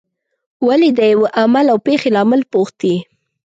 [0.67, 2.95] ولې د یوه عمل او پېښې لامل پوښتي.